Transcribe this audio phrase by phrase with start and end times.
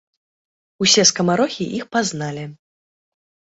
[0.85, 2.49] Усе скамарохі іх пазналі.